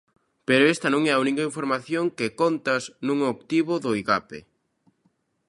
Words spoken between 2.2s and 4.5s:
Contas non obtivo do Igape.